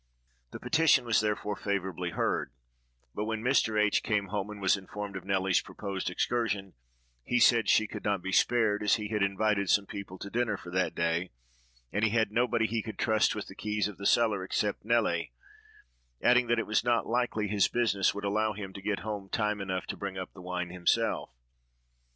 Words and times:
The 0.49 0.59
petition 0.59 1.05
was 1.05 1.21
therefore 1.21 1.55
favorably 1.55 2.09
heard; 2.09 2.51
but 3.13 3.25
when 3.25 3.43
Mr. 3.43 3.79
H—— 3.79 4.01
came 4.01 4.29
home 4.29 4.49
and 4.49 4.59
was 4.59 4.75
informed 4.75 5.15
of 5.15 5.25
Nelly's 5.25 5.61
proposed 5.61 6.09
excursion, 6.09 6.73
he 7.23 7.37
said 7.39 7.69
she 7.69 7.85
could 7.85 8.03
not 8.03 8.23
be 8.23 8.31
spared, 8.31 8.81
as 8.81 8.95
he 8.95 9.09
had 9.09 9.21
invited 9.21 9.69
some 9.69 9.85
people 9.85 10.17
to 10.17 10.31
dinner 10.31 10.57
for 10.57 10.71
that 10.71 10.95
day, 10.95 11.29
and 11.93 12.03
he 12.03 12.09
had 12.09 12.31
nobody 12.31 12.65
he 12.65 12.81
could 12.81 12.97
trust 12.97 13.35
with 13.35 13.45
the 13.45 13.53
keys 13.53 13.87
of 13.87 13.97
the 13.99 14.07
cellar 14.07 14.43
except 14.43 14.83
Nelly, 14.83 15.33
adding 16.19 16.47
that 16.47 16.57
it 16.57 16.65
was 16.65 16.83
not 16.83 17.05
likely 17.05 17.47
his 17.47 17.67
business 17.67 18.11
would 18.15 18.25
allow 18.25 18.53
him 18.53 18.73
to 18.73 18.81
get 18.81 19.01
home 19.01 19.29
time 19.29 19.61
enough 19.61 19.85
to 19.85 19.95
bring 19.97 20.17
up 20.17 20.33
the 20.33 20.41
wine 20.41 20.71
himself. 20.71 21.29